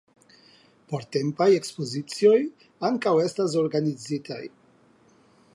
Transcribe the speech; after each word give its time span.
Portempaj 0.93 1.47
ekspozicioj 1.57 2.39
ankaŭ 2.91 3.15
estas 3.27 3.59
organizitaj. 3.65 4.43